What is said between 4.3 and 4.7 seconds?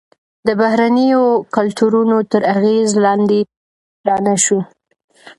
شو.